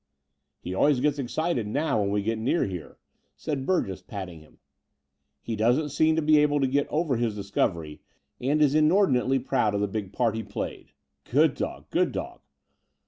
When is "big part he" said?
9.87-10.41